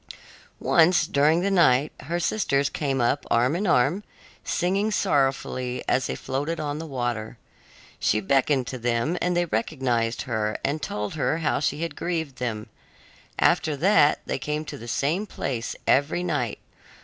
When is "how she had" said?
11.37-11.95